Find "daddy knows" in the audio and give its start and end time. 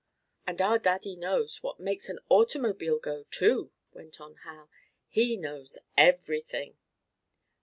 0.79-1.61